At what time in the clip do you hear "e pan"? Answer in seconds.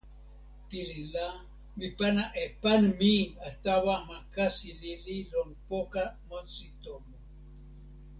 2.43-2.83